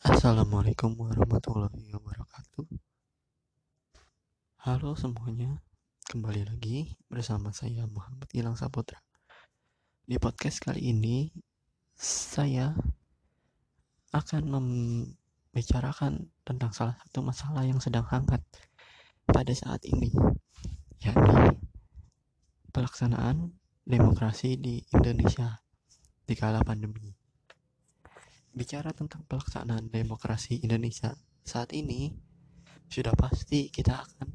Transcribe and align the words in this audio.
Assalamualaikum 0.00 0.96
warahmatullahi 0.96 1.92
wabarakatuh. 1.92 2.64
Halo 4.64 4.96
semuanya, 4.96 5.60
kembali 6.08 6.48
lagi 6.48 6.96
bersama 7.12 7.52
saya 7.52 7.84
Muhammad 7.84 8.24
Gilang 8.32 8.56
Saputra. 8.56 8.96
Di 10.08 10.16
podcast 10.16 10.64
kali 10.64 10.96
ini, 10.96 11.28
saya 12.00 12.72
akan 14.16 14.42
membicarakan 14.48 16.32
tentang 16.48 16.72
salah 16.72 16.96
satu 17.04 17.20
masalah 17.20 17.68
yang 17.68 17.76
sedang 17.76 18.08
hangat 18.08 18.40
pada 19.28 19.52
saat 19.52 19.84
ini, 19.84 20.16
yakni 21.04 21.60
pelaksanaan 22.72 23.52
demokrasi 23.84 24.56
di 24.56 24.80
Indonesia 24.96 25.60
di 26.24 26.32
kala 26.32 26.64
pandemi. 26.64 27.19
Bicara 28.60 28.92
tentang 28.92 29.24
pelaksanaan 29.24 29.88
demokrasi 29.88 30.60
Indonesia 30.60 31.16
saat 31.40 31.72
ini, 31.72 32.12
sudah 32.92 33.16
pasti 33.16 33.72
kita 33.72 34.04
akan 34.04 34.28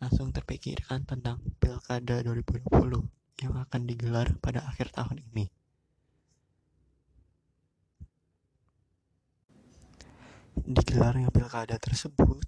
langsung 0.00 0.32
terpikirkan 0.32 1.04
tentang 1.04 1.36
Pilkada 1.60 2.24
2020 2.24 2.72
yang 3.44 3.52
akan 3.60 3.80
digelar 3.84 4.32
pada 4.40 4.64
akhir 4.64 4.96
tahun 4.96 5.20
ini. 5.20 5.52
Digelarnya 10.56 11.28
Pilkada 11.28 11.76
tersebut 11.76 12.40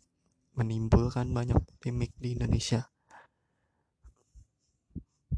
menimbulkan 0.56 1.28
banyak 1.28 1.60
polemik 1.84 2.16
di 2.16 2.32
Indonesia 2.32 2.88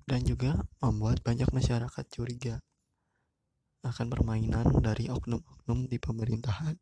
dan 0.06 0.22
juga 0.22 0.62
membuat 0.78 1.26
banyak 1.26 1.50
masyarakat 1.50 2.06
curiga 2.06 2.62
akan 3.84 4.06
permainan 4.08 4.68
dari 4.80 5.10
oknum-oknum 5.12 5.90
di 5.90 5.96
pemerintahan. 6.00 6.76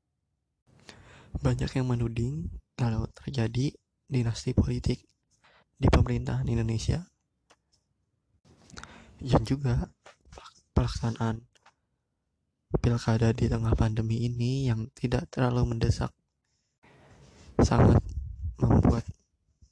Banyak 1.41 1.71
yang 1.75 1.87
menuding 1.91 2.47
kalau 2.79 3.07
terjadi 3.11 3.75
dinasti 4.07 4.55
politik 4.55 5.03
di 5.75 5.89
pemerintahan 5.91 6.47
Indonesia. 6.47 7.03
Dan 9.19 9.43
juga 9.43 9.89
pelaksanaan 10.77 11.41
pilkada 12.83 13.31
di 13.31 13.47
tengah 13.47 13.73
pandemi 13.79 14.27
ini 14.27 14.69
yang 14.69 14.91
tidak 14.93 15.31
terlalu 15.31 15.75
mendesak 15.75 16.11
sangat 17.63 18.03
membuat 18.59 19.07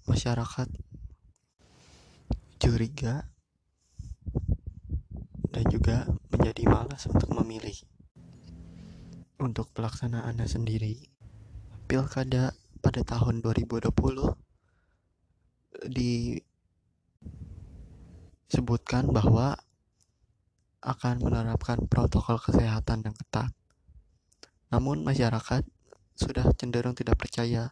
masyarakat 0.06 0.70
curiga 2.62 3.31
dan 5.53 5.64
juga 5.69 6.08
menjadi 6.33 6.64
malas 6.64 7.05
untuk 7.06 7.28
memilih. 7.36 7.77
Untuk 9.36 9.69
pelaksanaannya 9.77 10.48
sendiri, 10.48 10.97
pilkada 11.84 12.56
pada 12.81 13.05
tahun 13.05 13.44
2020 13.44 13.92
disebutkan 18.48 19.12
bahwa 19.12 19.61
akan 20.83 21.22
menerapkan 21.22 21.78
protokol 21.87 22.42
kesehatan 22.42 23.06
yang 23.06 23.14
ketat. 23.14 23.55
Namun 24.75 25.06
masyarakat 25.06 25.62
sudah 26.19 26.48
cenderung 26.59 26.98
tidak 26.98 27.20
percaya 27.22 27.70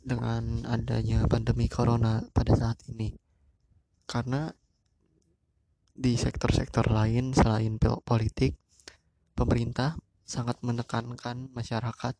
dengan 0.00 0.64
adanya 0.68 1.24
pandemi 1.24 1.72
corona 1.72 2.20
pada 2.36 2.52
saat 2.56 2.80
ini. 2.92 3.16
Karena 4.04 4.52
di 6.00 6.16
sektor-sektor 6.16 6.88
lain 6.88 7.36
selain 7.36 7.76
politik, 7.76 8.56
pemerintah 9.36 10.00
sangat 10.24 10.56
menekankan 10.64 11.52
masyarakat 11.52 12.16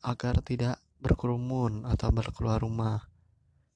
agar 0.00 0.34
tidak 0.40 0.80
berkerumun 0.96 1.84
atau 1.84 2.08
berkeluar 2.08 2.64
rumah. 2.64 3.04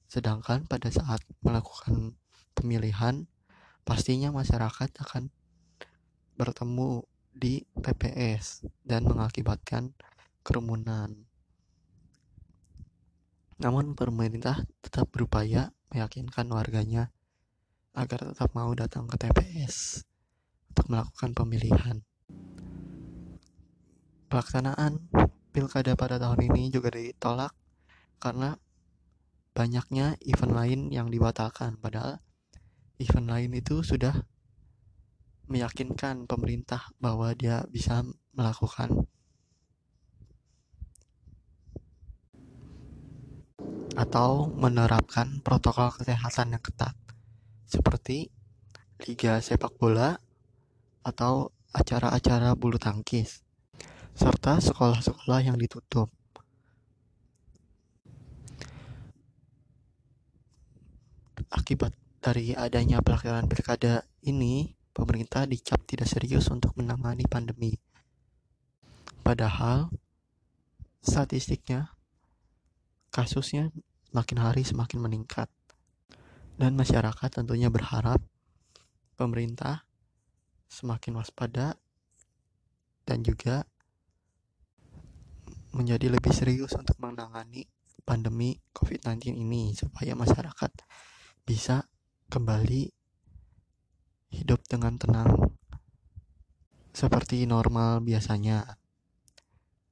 Sedangkan 0.09 0.65
pada 0.65 0.89
saat 0.89 1.21
melakukan 1.45 2.17
pemilihan, 2.57 3.29
pastinya 3.85 4.33
masyarakat 4.33 4.89
akan 5.05 5.29
bertemu 6.33 7.05
di 7.37 7.69
TPS 7.77 8.65
dan 8.81 9.05
mengakibatkan 9.05 9.93
kerumunan. 10.41 11.29
Namun 13.61 13.93
pemerintah 13.93 14.65
tetap 14.81 15.13
berupaya 15.13 15.69
meyakinkan 15.93 16.49
warganya 16.49 17.13
agar 17.93 18.25
tetap 18.25 18.49
mau 18.57 18.73
datang 18.73 19.05
ke 19.05 19.15
TPS 19.21 20.01
untuk 20.73 20.89
melakukan 20.89 21.37
pemilihan. 21.37 22.01
Pelaksanaan 24.33 25.13
pilkada 25.53 25.93
pada 25.93 26.17
tahun 26.17 26.49
ini 26.49 26.73
juga 26.73 26.89
ditolak 26.89 27.53
karena 28.17 28.57
banyaknya 29.53 30.17
event 30.25 30.53
lain 30.57 30.81
yang 30.89 31.13
dibatalkan 31.13 31.77
padahal 31.77 32.17
event 32.97 33.29
lain 33.29 33.53
itu 33.53 33.85
sudah 33.85 34.25
meyakinkan 35.45 36.25
pemerintah 36.25 36.89
bahwa 36.97 37.29
dia 37.37 37.61
bisa 37.69 38.01
melakukan 38.33 39.05
atau 43.93 44.49
menerapkan 44.49 45.37
protokol 45.45 45.93
kesehatan 45.93 46.57
yang 46.57 46.63
ketat 46.65 46.97
seperti 47.73 48.29
liga 49.09 49.41
sepak 49.41 49.73
bola 49.81 50.13
atau 51.01 51.49
acara-acara 51.73 52.53
bulu 52.53 52.77
tangkis, 52.77 53.41
serta 54.13 54.61
sekolah-sekolah 54.61 55.41
yang 55.41 55.57
ditutup. 55.57 56.13
Akibat 61.49 61.97
dari 62.21 62.53
adanya 62.53 63.01
pelaksanaan 63.01 63.49
pilkada 63.49 64.05
ini, 64.29 64.77
pemerintah 64.93 65.49
dicap 65.49 65.81
tidak 65.89 66.05
serius 66.05 66.47
untuk 66.53 66.77
menangani 66.77 67.25
pandemi. 67.25 67.73
Padahal 69.25 69.89
statistiknya 71.01 71.89
kasusnya 73.09 73.73
semakin 74.13 74.39
hari 74.39 74.61
semakin 74.61 74.99
meningkat 75.01 75.49
dan 76.57 76.77
masyarakat 76.77 77.29
tentunya 77.29 77.67
berharap 77.73 78.21
pemerintah 79.17 79.85
semakin 80.69 81.21
waspada 81.21 81.77
dan 83.05 83.21
juga 83.21 83.65
menjadi 85.73 86.13
lebih 86.13 86.33
serius 86.33 86.77
untuk 86.77 86.97
menangani 87.01 87.65
pandemi 88.05 88.59
COVID-19 88.75 89.33
ini 89.33 89.73
supaya 89.73 90.13
masyarakat 90.13 90.71
bisa 91.43 91.89
kembali 92.29 92.89
hidup 94.33 94.61
dengan 94.65 94.97
tenang 94.97 95.53
seperti 96.93 97.49
normal 97.49 98.05
biasanya. 98.05 98.77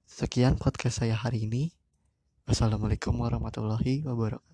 Sekian 0.05 0.61
podcast 0.61 1.01
saya 1.01 1.17
hari 1.17 1.49
ini. 1.49 1.73
Wassalamualaikum 2.45 3.15
warahmatullahi 3.17 4.05
wabarakatuh. 4.05 4.50